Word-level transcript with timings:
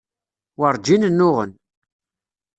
Werǧin 0.59 1.03
nnuɣen. 1.07 1.51